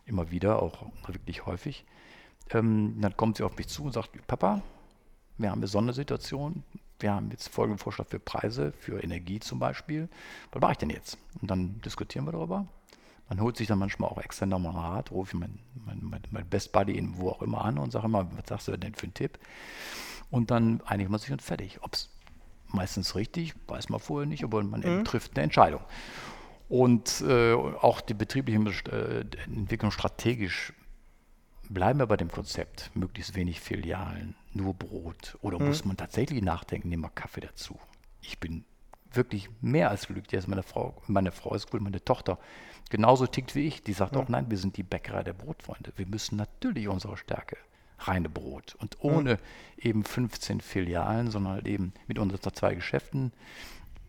[0.06, 1.86] immer wieder, auch wirklich häufig,
[2.52, 4.62] ähm, dann kommt sie auf mich zu und sagt, Papa,
[5.38, 6.64] wir haben eine Sondersituation,
[7.00, 10.10] wir haben jetzt folgenden Vorschlag für Preise, für Energie zum Beispiel.
[10.52, 11.18] Was mache ich denn jetzt?
[11.42, 12.66] Und dann diskutieren wir darüber.
[13.30, 16.72] Man holt sich dann manchmal auch extra nochmal Rat, rufe ich mein, mein, mein, Best
[16.72, 19.14] Buddy in wo auch immer an und sage immer, was sagst du denn für einen
[19.14, 19.40] Tipp?
[20.30, 21.80] Und dann einigt man sich und fertig.
[21.82, 22.10] Ob es
[22.68, 25.06] meistens richtig, weiß man vorher nicht, aber man mhm.
[25.06, 25.82] trifft eine Entscheidung.
[26.70, 28.60] Und äh, auch die betriebliche
[28.92, 30.74] äh, Entwicklung strategisch
[31.70, 35.38] bleiben wir bei dem Konzept, möglichst wenig Filialen, nur Brot.
[35.42, 35.68] Oder mhm.
[35.68, 37.80] muss man tatsächlich nachdenken, nehmen wir Kaffee dazu.
[38.22, 38.66] Ich bin
[39.16, 40.36] wirklich mehr als glücklich.
[40.36, 42.38] Also meine Frau, meine Frau ist cool, meine Tochter
[42.90, 43.84] genauso tickt wie ich.
[43.84, 44.20] Die sagt mhm.
[44.20, 45.92] auch, nein, wir sind die Bäckerei der Brotfreunde.
[45.96, 47.58] Wir müssen natürlich unsere Stärke
[48.00, 48.76] reine Brot.
[48.80, 49.40] Und ohne mhm.
[49.78, 53.32] eben 15 Filialen, sondern halt eben mit unseren zwei Geschäften.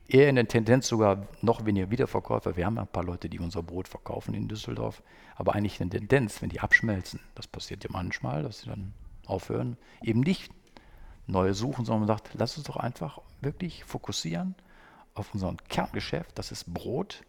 [0.06, 2.56] Eher in der Tendenz sogar noch weniger Wiederverkäufer.
[2.56, 5.02] Wir haben ein paar Leute, die unser Brot verkaufen in Düsseldorf.
[5.34, 8.92] Aber eigentlich in der Tendenz, wenn die abschmelzen, das passiert ja manchmal, dass sie dann
[9.26, 10.52] aufhören, eben nicht
[11.26, 14.54] neue suchen, sondern man sagt, lass uns doch einfach wirklich fokussieren
[15.14, 17.22] auf unseren Kerngeschäft, das ist Brot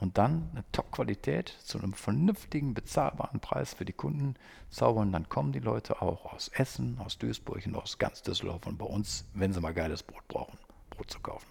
[0.00, 4.34] und dann eine Top-Qualität zu einem vernünftigen, bezahlbaren Preis für die Kunden
[4.70, 5.12] zaubern.
[5.12, 8.86] Dann kommen die Leute auch aus Essen, aus Duisburg und aus ganz Düsseldorf und bei
[8.86, 11.46] uns, wenn sie mal geiles Brot brauchen, Brot zu kaufen.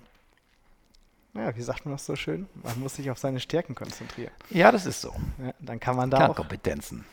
[1.35, 2.47] Ja, wie sagt man das so schön?
[2.63, 4.31] Man muss sich auf seine Stärken konzentrieren.
[4.49, 5.13] Ja, das ist so.
[5.37, 7.05] Ja, dann kann man da auch Kompetenzen.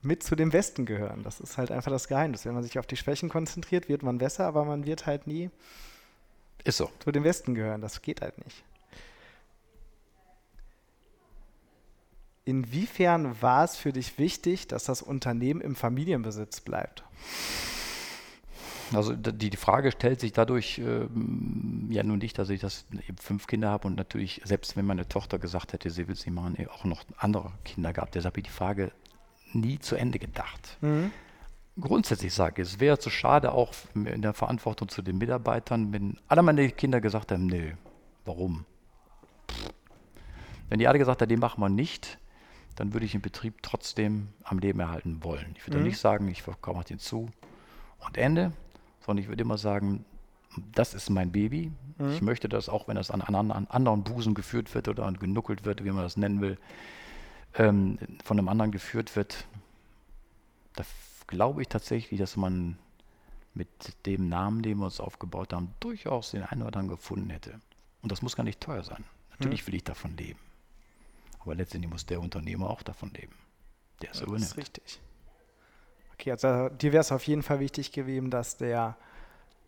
[0.00, 1.24] mit zu dem Westen gehören.
[1.24, 2.44] Das ist halt einfach das Geheimnis.
[2.44, 5.50] Wenn man sich auf die Schwächen konzentriert, wird man besser, aber man wird halt nie
[6.68, 6.90] ist so.
[7.00, 7.80] zu dem Westen gehören.
[7.80, 8.62] Das geht halt nicht.
[12.44, 17.04] Inwiefern war es für dich wichtig, dass das Unternehmen im Familienbesitz bleibt?
[18.94, 23.18] Also die, die Frage stellt sich dadurch ähm, ja nun nicht, dass ich das eben
[23.18, 26.34] fünf Kinder habe und natürlich, selbst wenn meine Tochter gesagt hätte, sie will es nicht
[26.34, 28.12] machen, auch noch andere Kinder gab.
[28.12, 28.92] Deshalb habe ich die Frage
[29.52, 30.78] nie zu Ende gedacht.
[30.80, 31.10] Mhm.
[31.80, 36.18] Grundsätzlich sage ich, es wäre zu schade, auch in der Verantwortung zu den Mitarbeitern, wenn
[36.26, 37.72] alle meine Kinder gesagt haben, nö,
[38.24, 38.64] warum?
[40.68, 42.18] Wenn die alle gesagt haben, den machen wir nicht,
[42.74, 45.54] dann würde ich den Betrieb trotzdem am Leben erhalten wollen.
[45.56, 45.84] Ich würde mhm.
[45.84, 47.30] nicht sagen, ich verkaufe den zu
[48.06, 48.52] und Ende,
[49.04, 50.04] sondern ich würde immer sagen,
[50.72, 51.72] das ist mein Baby.
[51.98, 52.12] Mhm.
[52.12, 55.64] Ich möchte das, auch wenn das an, an, an, anderen Busen geführt wird oder genuckelt
[55.64, 56.58] wird, wie man das nennen will,
[57.54, 59.46] ähm, von einem anderen geführt wird.
[60.74, 60.84] Da
[61.28, 62.76] glaube ich tatsächlich, dass man
[63.54, 63.68] mit
[64.06, 67.60] dem Namen, den wir uns aufgebaut haben, durchaus den einen oder anderen gefunden hätte.
[68.02, 69.04] Und das muss gar nicht teuer sein.
[69.30, 69.66] Natürlich mhm.
[69.68, 70.40] will ich davon leben.
[71.38, 73.34] Aber letztendlich muss der Unternehmer auch davon leben.
[74.02, 74.44] Der ist ja, übernimmt.
[74.44, 75.00] Das ist richtig.
[76.14, 78.96] Okay, also dir wäre es auf jeden Fall wichtig gewesen, dass der,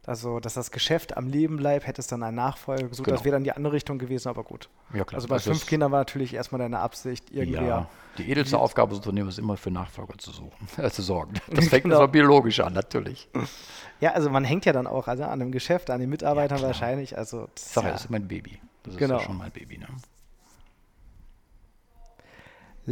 [0.06, 3.04] also dass das Geschäft am Leben bleibt, hätte es dann einen Nachfolger gesucht.
[3.04, 3.16] Genau.
[3.16, 4.68] Das wäre dann die andere Richtung gewesen, aber gut.
[4.94, 5.18] Ja, klar.
[5.18, 7.64] Also bei also fünf Kindern war natürlich erstmal deine Absicht, irgendwie.
[7.64, 7.86] Ja,
[8.18, 11.34] die edelste Aufgabe des Unternehmens ist immer für Nachfolger zu, suchen, äh, zu sorgen.
[11.50, 12.06] Das fängt genau.
[12.06, 13.28] biologisch an, natürlich.
[14.00, 16.66] Ja, also man hängt ja dann auch also an dem Geschäft, an den Mitarbeitern ja,
[16.66, 17.18] wahrscheinlich.
[17.18, 18.58] Also das, Sag ja, das ist mein Baby.
[18.82, 19.16] Das genau.
[19.16, 19.78] ist ja schon mein Baby.
[19.78, 19.86] Ne?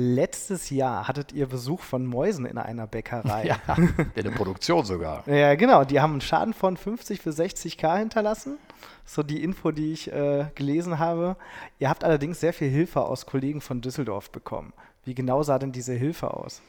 [0.00, 3.46] Letztes Jahr hattet ihr Besuch von Mäusen in einer Bäckerei.
[3.46, 3.58] Ja,
[4.14, 5.28] in der Produktion sogar.
[5.28, 5.82] ja, genau.
[5.82, 8.58] Die haben einen Schaden von 50 bis 60k hinterlassen.
[9.04, 11.36] So die Info, die ich äh, gelesen habe.
[11.80, 14.72] Ihr habt allerdings sehr viel Hilfe aus Kollegen von Düsseldorf bekommen.
[15.04, 16.62] Wie genau sah denn diese Hilfe aus?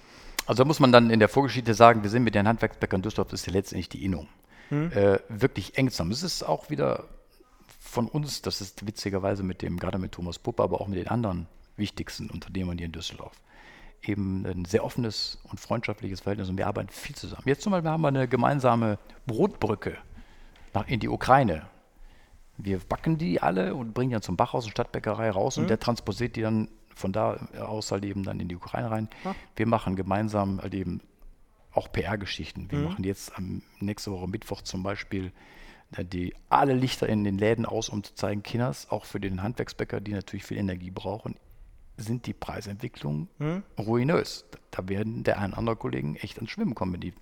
[0.47, 3.27] Also da muss man dann in der Vorgeschichte sagen, wir sind mit den Handwerksbäckern Düsseldorf,
[3.27, 4.27] das ist ja letztendlich die Innung.
[4.69, 4.91] Hm.
[4.91, 6.13] Äh, wirklich eng zusammen.
[6.13, 7.03] Es ist auch wieder
[7.79, 11.09] von uns, das ist witzigerweise mit dem, gerade mit Thomas Puppe, aber auch mit den
[11.09, 11.45] anderen
[11.79, 13.33] wichtigsten Unternehmern hier in Düsseldorf.
[14.03, 17.43] Eben ein sehr offenes und freundschaftliches Verhältnis und wir arbeiten viel zusammen.
[17.45, 19.97] Jetzt zum Beispiel haben wir eine gemeinsame Brotbrücke
[20.73, 21.63] nach, in die Ukraine.
[22.57, 25.63] Wir backen die alle und bringen die dann zum Bachhaus und Stadtbäckerei raus mhm.
[25.63, 29.09] und der transportiert die dann von da aus halt eben dann in die Ukraine rein.
[29.23, 29.33] Ah.
[29.55, 31.01] Wir machen gemeinsam halt eben
[31.71, 32.69] auch PR-Geschichten.
[32.71, 32.85] Wir Mhm.
[32.85, 35.31] machen jetzt am nächste Woche Mittwoch zum Beispiel
[35.95, 39.41] äh, die alle Lichter in den Läden aus, um zu zeigen, Kinders, auch für den
[39.43, 41.35] Handwerksbäcker, die natürlich viel Energie brauchen,
[41.99, 43.63] sind die Preisentwicklungen Mhm.
[43.77, 44.45] ruinös.
[44.71, 46.93] Da werden der ein oder andere Kollegen echt ans Schwimmen kommen.
[46.93, 47.13] Wenn die,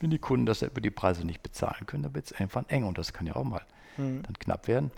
[0.00, 2.84] wenn die Kunden das über die Preise nicht bezahlen können, dann wird es einfach eng
[2.84, 3.62] und das kann ja auch mal
[3.98, 4.22] Mhm.
[4.22, 4.90] dann knapp werden.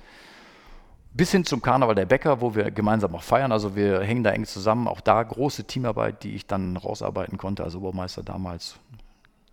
[1.12, 3.52] Bis hin zum Karneval der Bäcker, wo wir gemeinsam auch feiern.
[3.52, 4.88] Also wir hängen da eng zusammen.
[4.88, 8.78] Auch da große Teamarbeit, die ich dann rausarbeiten konnte als Obermeister damals.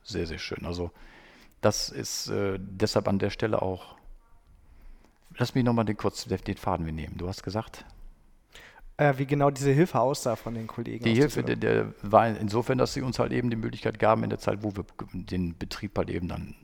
[0.03, 0.65] Sehr, sehr schön.
[0.65, 0.89] Also
[1.61, 3.95] das ist äh, deshalb an der Stelle auch.
[5.37, 7.17] Lass mich nochmal den, kurz den den Faden wir nehmen.
[7.17, 7.85] Du hast gesagt,
[9.01, 11.03] Äh, wie genau diese Hilfe aussah von den Kollegen.
[11.03, 14.29] die Hilfe der, der war insofern, dass sie uns halt eben die Möglichkeit gaben in
[14.29, 16.55] der Zeit, wo wir den Betrieb halt eben dann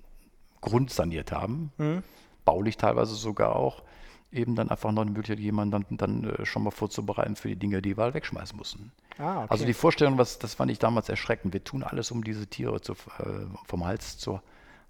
[0.62, 2.04] grundsaniert haben, Mhm.
[2.46, 3.84] baulich teilweise sogar auch,
[4.32, 7.56] eben dann einfach noch eine Möglichkeit, jemanden dann, dann äh, schon mal vorzubereiten für die
[7.56, 8.92] Dinge, die wir halt wegschmeißen mussten.
[9.18, 9.48] Ah, okay.
[9.50, 11.54] Also die Vorstellung, was, das fand ich damals erschreckend.
[11.54, 14.42] Wir tun alles, um diese Tiere zu, äh, vom Hals zu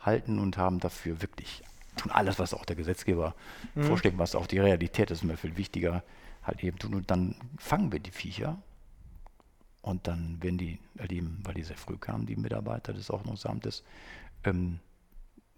[0.02, 1.62] halten und haben dafür wirklich,
[1.96, 3.36] tun alles, was auch der Gesetzgeber
[3.76, 3.84] Mhm.
[3.84, 6.04] vorschlägt, was auch die Realität ist, mir viel wichtiger,
[6.48, 6.96] halt eben tun.
[6.96, 8.58] Und dann fangen wir die Viecher
[9.82, 13.84] und dann werden die, halt eben, weil die sehr früh kamen, die Mitarbeiter des Ordnungsamtes,
[14.44, 14.80] ähm,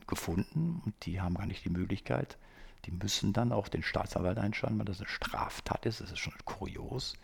[0.07, 2.37] gefunden und die haben gar nicht die Möglichkeit.
[2.85, 6.01] Die müssen dann auch den Staatsanwalt einschalten, weil das eine Straftat ist.
[6.01, 7.15] Das ist schon kurios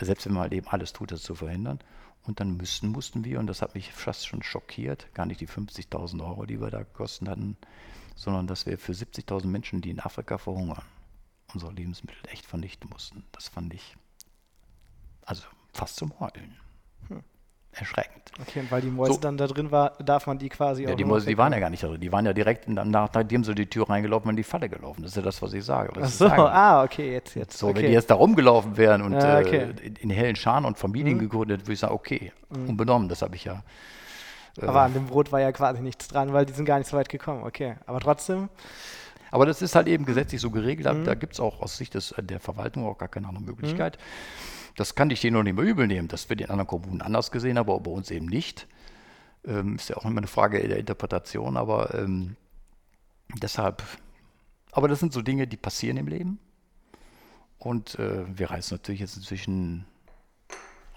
[0.00, 1.78] selbst wenn man halt eben alles tut, das zu verhindern.
[2.24, 5.48] Und dann müssten, mussten wir, und das hat mich fast schon schockiert, gar nicht die
[5.48, 7.56] 50.000 Euro, die wir da gekostet hatten,
[8.14, 10.82] sondern dass wir für 70.000 Menschen, die in Afrika verhungern,
[11.54, 13.24] unsere Lebensmittel echt vernichten mussten.
[13.32, 13.96] Das fand ich
[15.24, 16.56] also fast zum Heulen.
[17.72, 18.32] Erschreckend.
[18.40, 19.20] okay, und weil die Mäuse So.
[19.20, 21.60] dann da drin war, darf man die quasi Ja, auch die Mäuse, die waren ja
[21.60, 22.00] gar nicht da drin.
[22.00, 24.68] Die waren ja direkt, in, nach, nachdem sie die Tür reingelaufen waren, in die Falle
[24.68, 25.02] gelaufen.
[25.02, 25.90] Das ist ja das, was ich sage.
[25.94, 26.50] Ach Das ist so, ärgerlich.
[26.52, 27.56] ah, okay, jetzt, jetzt.
[27.56, 27.76] So, okay.
[27.82, 29.56] wenn die jetzt da rumgelaufen wären und Ja, okay.
[29.80, 31.20] äh, in, in hellen Scharen und Familien Mhm.
[31.20, 33.62] gegründet, würde ich sagen, okay, unbenommen, das habe ich ja.
[34.60, 36.88] äh, Aber an dem Brot war ja quasi nichts dran, weil die sind gar nicht
[36.88, 37.44] so weit gekommen.
[37.44, 38.48] Okay, aber trotzdem,
[39.30, 40.92] Aber das ist halt eben gesetzlich so geregelt.
[40.92, 41.04] Mhm.
[41.04, 43.98] Da gibt es auch aus Sicht des, äh, der Verwaltung auch gar keine andere Möglichkeit.
[44.76, 46.08] Das kann ich denen noch nicht mehr übel nehmen.
[46.08, 48.66] Das wird in anderen Kommunen anders gesehen, aber bei uns eben nicht.
[49.44, 52.36] Ähm, ist ja auch immer eine Frage der Interpretation, aber ähm,
[53.40, 53.82] deshalb.
[54.72, 56.38] Aber das sind so Dinge, die passieren im Leben.
[57.58, 59.84] Und äh, wir reißen natürlich jetzt inzwischen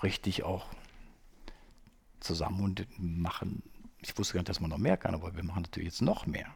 [0.02, 0.68] richtig auch
[2.20, 3.64] zusammen und machen.
[4.02, 6.26] Ich wusste gar nicht, dass man noch mehr kann, aber wir machen natürlich jetzt noch
[6.26, 6.48] mehr.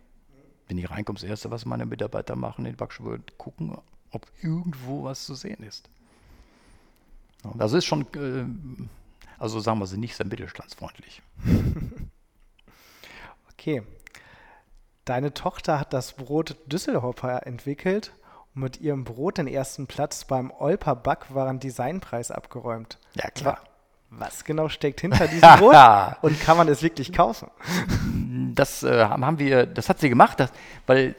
[0.67, 3.77] Wenn ich reinkomme, das Erste, was meine Mitarbeiter machen in Backstube, gucken,
[4.11, 5.89] ob irgendwo was zu sehen ist.
[7.55, 8.45] Das ist schon, äh,
[9.39, 11.21] also sagen wir sie nicht sehr mittelstandsfreundlich.
[13.51, 13.83] okay.
[15.05, 18.11] Deine Tochter hat das Brot Düsselhopper entwickelt
[18.53, 22.97] und mit ihrem Brot den ersten Platz beim Olper Backwaren Designpreis abgeräumt.
[23.13, 23.59] Ja, klar.
[24.09, 25.75] Wa- Was genau steckt hinter diesem Brot
[26.23, 27.49] und kann man es wirklich kaufen?
[28.57, 30.51] Das äh, haben wir, das hat sie gemacht, das,
[30.87, 31.15] weil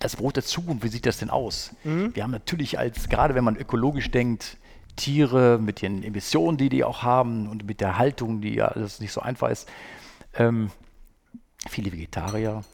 [0.00, 1.74] das Brot der Zukunft, wie sieht das denn aus?
[2.14, 4.56] Wir haben natürlich als, gerade wenn man ökologisch denkt,
[4.96, 8.98] Tiere mit ihren Emissionen, die die auch haben und mit der Haltung, die ja alles
[9.00, 9.68] nicht so einfach ist,
[10.34, 10.70] ähm,
[11.68, 12.64] viele Vegetarier,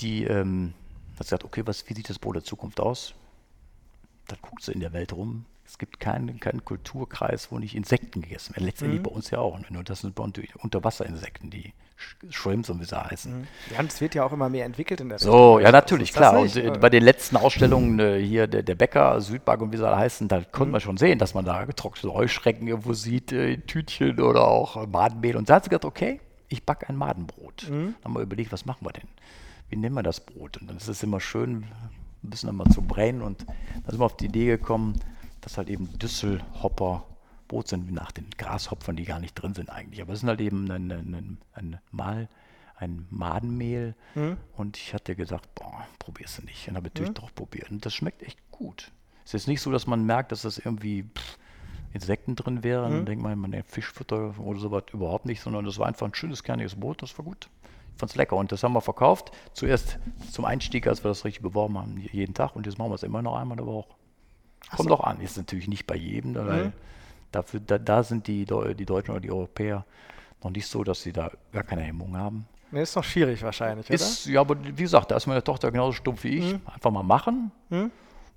[0.00, 0.72] die ähm,
[1.14, 3.14] hat gesagt, okay, was, wie sieht das Brot der Zukunft aus?
[4.28, 5.44] Dann guckt sie in der Welt rum.
[5.70, 8.64] Es gibt keinen, keinen Kulturkreis, wo nicht Insekten gegessen werden.
[8.66, 9.56] Letztendlich bei uns ja auch.
[9.70, 13.46] Nur das sind Unterwasserinsekten, die Sh- Shrimps und wie sie heißen.
[13.72, 15.66] Ja, und es wird ja auch immer mehr entwickelt in der So, Richtung.
[15.66, 16.42] ja, natürlich, klar.
[16.42, 16.56] nicht?
[16.56, 19.86] Und äh, bei den letzten Ausstellungen äh, hier, der, der Bäcker, Südbank und wie sie
[19.86, 23.58] alle heißen, da konnte man schon sehen, dass man da getrocknete Heuschrecken irgendwo sieht, äh,
[23.58, 25.36] Tütchen oder auch äh, Madenmehl.
[25.36, 27.66] Und da hat sie gesagt, okay, ich backe ein Madenbrot.
[27.68, 29.06] Dann haben wir überlegt, was machen wir denn?
[29.68, 30.56] Wie nennen wir das Brot?
[30.56, 31.64] Und dann ist es immer schön,
[32.24, 33.22] ein bisschen einmal zu brennen.
[33.22, 34.98] Und dann sind wir auf die Idee gekommen,
[35.40, 37.04] dass halt eben Düsselhopper
[37.50, 40.00] Brot sind nach den Grashopfern, die gar nicht drin sind eigentlich.
[40.00, 42.28] Aber es sind halt eben ein, ein, ein, ein Mal,
[42.76, 43.96] ein Madenmehl.
[44.56, 46.68] Und ich hatte gesagt, boah, probierst du nicht.
[46.68, 47.70] Und habe natürlich doch probiert.
[47.70, 48.92] Und das schmeckt echt gut.
[49.24, 51.38] Es ist nicht so, dass man merkt, dass das irgendwie pff,
[51.92, 52.92] Insekten drin wären.
[52.92, 56.44] Dann denkt man, man Fischfutter oder sowas überhaupt nicht, sondern das war einfach ein schönes,
[56.44, 57.02] kerniges Brot.
[57.02, 57.48] Das war gut.
[57.94, 58.36] Ich fand es lecker.
[58.36, 59.32] Und das haben wir verkauft.
[59.54, 59.98] Zuerst
[60.30, 62.54] zum Einstieg, als wir das richtig beworben haben, jeden Tag.
[62.54, 63.88] Und jetzt machen wir es immer noch einmal in der Woche.
[64.76, 65.20] Kommt doch an.
[65.20, 66.72] Ist natürlich nicht bei jedem, weil
[67.32, 69.84] dafür, da, da sind die, die Deutschen oder die Europäer
[70.42, 72.46] noch nicht so, dass sie da gar keine Hemmung haben.
[72.70, 73.94] Nee, ist noch schwierig wahrscheinlich, oder?
[73.94, 76.54] Ist, ja, aber wie gesagt, da ist meine Tochter genauso stumpf wie ich.
[76.72, 77.50] Einfach mal machen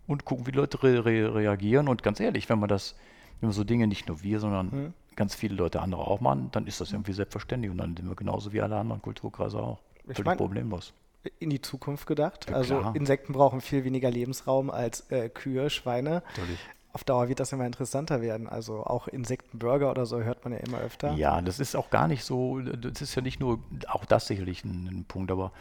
[0.07, 1.87] und gucken, wie Leute re re reagieren.
[1.87, 2.95] Und ganz ehrlich, wenn man das,
[3.39, 6.65] wenn wir so Dinge nicht nur wir, sondern ganz viele Leute andere auch machen, dann
[6.65, 7.69] ist das irgendwie selbstverständlich.
[7.71, 9.79] Und dann sind wir genauso wie alle anderen Kulturkreise auch.
[10.07, 10.93] Ich Völlig mein- problemlos.
[11.39, 12.49] In die Zukunft gedacht.
[12.49, 12.91] Ja, also.
[12.93, 16.23] Insekten brauchen viel weniger Lebensraum als äh, Kühe, Schweine.
[16.35, 16.59] Natürlich.
[16.93, 18.47] auf Dauer wird das immer interessanter werden.
[18.47, 21.13] Also auch Insektenburger oder so hört man ja immer öfter.
[21.13, 24.63] Ja, das ist auch gar nicht so, das ist ja nicht nur, auch das sicherlich
[24.63, 25.51] ein, ein Punkt, aber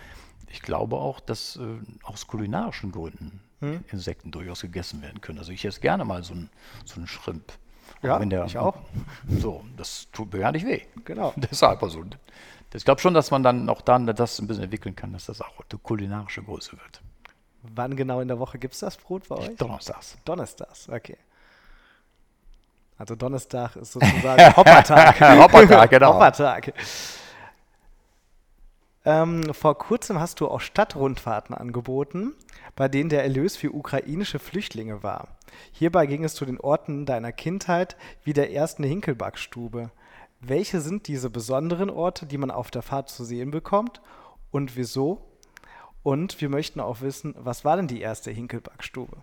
[0.50, 1.60] ich glaube auch, dass äh,
[2.02, 3.84] aus kulinarischen Gründen hm?
[3.90, 5.38] Insekten durchaus gegessen werden können.
[5.38, 6.50] Also ich esse gerne mal so einen
[6.84, 7.52] so einen Shrimp.
[8.02, 8.76] Ja, der, ich auch.
[9.28, 10.82] So, das tut mir gar nicht weh.
[11.04, 11.32] Genau.
[11.36, 12.04] Deshalb also.
[12.74, 15.40] Ich glaube schon, dass man dann auch dann das ein bisschen entwickeln kann, dass das
[15.40, 17.02] auch eine kulinarische Größe wird.
[17.62, 19.56] Wann genau in der Woche gibt es das Brot bei euch?
[19.56, 20.16] Donnerstags.
[20.24, 21.16] Donnerstags, okay.
[22.98, 25.20] Also Donnerstag ist sozusagen Hoppertag.
[25.20, 26.14] Hoppertag, genau.
[26.14, 26.72] Hoppertag.
[29.04, 32.34] Ähm, vor kurzem hast du auch Stadtrundfahrten angeboten,
[32.76, 35.28] bei denen der Erlös für ukrainische Flüchtlinge war.
[35.72, 39.90] Hierbei ging es zu den Orten deiner Kindheit wie der ersten Hinkelbackstube.
[40.44, 44.00] Welche sind diese besonderen Orte, die man auf der Fahrt zu sehen bekommt
[44.50, 45.22] und wieso?
[46.02, 49.18] Und wir möchten auch wissen, was war denn die erste Hinkelbackstube?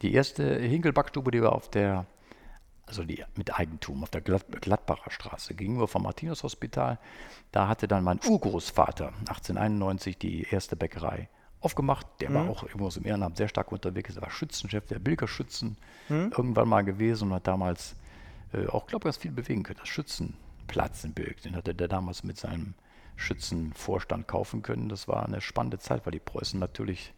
[0.00, 2.06] Die erste Hinkelbackstube, die war auf der,
[2.86, 6.98] also die mit Eigentum, auf der Gladbacher Straße gegenüber vom Martinus-Hospital.
[7.52, 11.28] Da hatte dann mein Urgroßvater 1891 die erste Bäckerei
[11.60, 12.06] aufgemacht.
[12.20, 12.34] Der mhm.
[12.34, 14.16] war auch irgendwo im Ehrenamt sehr stark unterwegs.
[14.16, 15.76] Er war Schützenchef der Bilgerschützen
[16.08, 16.32] mhm.
[16.34, 17.96] irgendwann mal gewesen und hat damals
[18.54, 19.78] äh, auch, glaube ich, ganz viel bewegen können.
[19.78, 20.43] Das Schützenplatz
[21.12, 22.74] Bilg, den hatte der damals mit seinem
[23.16, 24.88] Schützenvorstand kaufen können.
[24.88, 27.14] Das war eine spannende Zeit, weil die Preußen natürlich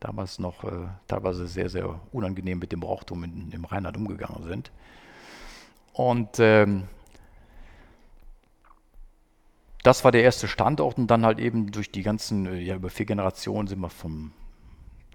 [0.00, 4.70] damals noch äh, teilweise sehr, sehr unangenehm mit dem Brauchtum in, im Rheinland umgegangen sind.
[5.92, 6.88] Und ähm,
[9.82, 12.90] das war der erste Standort und dann halt eben durch die ganzen, äh, ja über
[12.90, 14.32] vier Generationen sind wir vom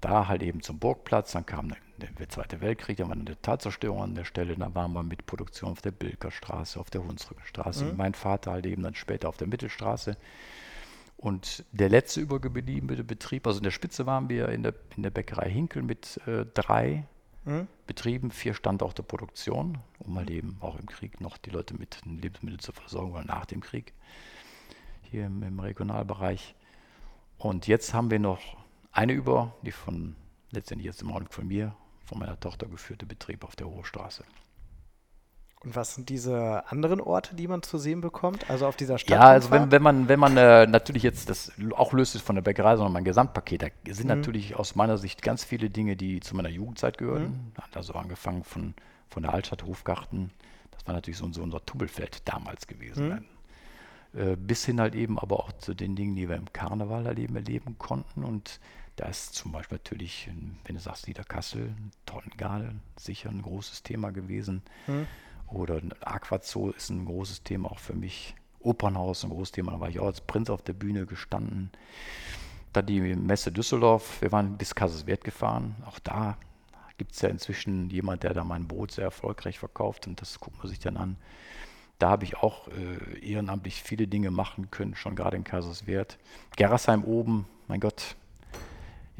[0.00, 4.02] da halt eben zum Burgplatz, dann kam der, der Zweite Weltkrieg, dann war eine Tatzerstörung
[4.02, 7.96] an der Stelle, dann waren wir mit Produktion auf der Bilkerstraße, auf der Hunsrückenstraße, mhm.
[7.96, 10.16] mein Vater halt eben dann später auf der Mittelstraße.
[11.16, 15.10] Und der letzte übergebliebene Betrieb, also in der Spitze waren wir in der, in der
[15.10, 17.06] Bäckerei Hinkel mit äh, drei
[17.44, 17.66] mhm.
[17.86, 22.60] Betrieben, vier Standorte Produktion, um halt eben auch im Krieg noch die Leute mit Lebensmitteln
[22.60, 23.92] zu versorgen oder nach dem Krieg
[25.02, 26.54] hier im, im Regionalbereich.
[27.38, 28.56] Und jetzt haben wir noch
[28.92, 30.16] eine über, die von
[30.50, 31.74] letztendlich jetzt im Augenblick von mir,
[32.04, 34.24] von meiner Tochter geführte Betrieb auf der Hohe Straße.
[35.64, 38.50] Und was sind diese anderen Orte, die man zu sehen bekommt?
[38.50, 39.10] Also auf dieser Stadt?
[39.10, 42.34] Ja, also wenn, wenn man, wenn man äh, natürlich jetzt das auch löst es von
[42.34, 44.16] der Bäckerei, sondern mein Gesamtpaket, da sind mhm.
[44.16, 47.22] natürlich aus meiner Sicht ganz viele Dinge, die zu meiner Jugendzeit gehören.
[47.22, 47.52] Mhm.
[47.74, 48.74] Also angefangen von,
[49.08, 50.30] von der Altstadt Hofgarten,
[50.70, 53.24] das war natürlich so, so unser Tubbelfeld damals gewesen.
[54.12, 54.20] Mhm.
[54.20, 57.18] Äh, bis hin halt eben aber auch zu den Dingen, die wir im Karneval halt
[57.18, 58.22] eben erleben konnten.
[58.22, 58.60] Und
[58.96, 60.30] da ist zum Beispiel natürlich,
[60.64, 61.74] wenn du sagst Niederkassel,
[62.06, 64.62] Tonnengarde sicher ein großes Thema gewesen.
[64.86, 65.06] Mhm.
[65.48, 68.34] Oder Aquazoo ist ein großes Thema auch für mich.
[68.60, 71.70] Opernhaus ein großes Thema, da war ich auch als Prinz auf der Bühne gestanden.
[72.72, 75.76] Dann die Messe Düsseldorf, wir waren bis Kaiserswerth gefahren.
[75.86, 76.38] Auch da
[76.96, 80.58] gibt es ja inzwischen jemand, der da mein Boot sehr erfolgreich verkauft und das guckt
[80.58, 81.16] man sich dann an.
[81.98, 86.18] Da habe ich auch äh, ehrenamtlich viele Dinge machen können, schon gerade in Kaiserswerth.
[86.56, 88.16] Gerasheim oben, mein Gott.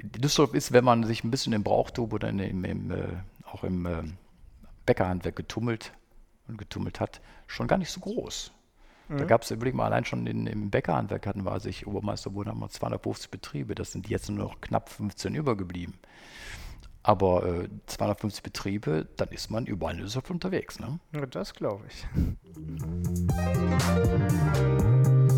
[0.02, 3.07] Düsseldorf ist, wenn man sich ein bisschen im Brauchtum oder in, im, im, äh,
[3.44, 4.02] auch im äh,
[4.87, 5.92] Bäckerhandwerk getummelt
[6.48, 8.52] und getummelt hat, schon gar nicht so groß.
[9.09, 9.18] Mhm.
[9.18, 12.35] Da gab es, überleg mal, allein schon in, im Bäckerhandwerk hatten wir, als ich Obermeister
[12.35, 13.74] wurde, haben wir 250 Betriebe.
[13.74, 15.94] Das sind jetzt nur noch knapp 15 übergeblieben.
[17.02, 20.80] Aber äh, 250 Betriebe, dann ist man überall in Düsseldorf unterwegs.
[20.80, 20.98] Ne?
[21.12, 22.07] Ja, das glaube ich.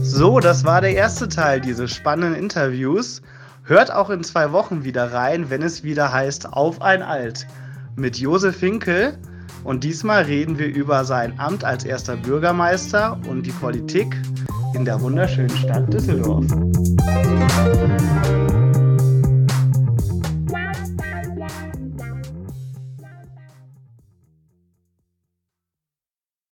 [0.03, 3.21] So, das war der erste Teil dieses spannenden Interviews.
[3.69, 7.49] Hört auch in zwei Wochen wieder rein, wenn es wieder heißt Auf ein Alt
[7.97, 9.19] mit Josef Finkel.
[9.65, 14.15] Und diesmal reden wir über sein Amt als erster Bürgermeister und die Politik
[14.75, 16.47] in der wunderschönen Stadt Düsseldorf.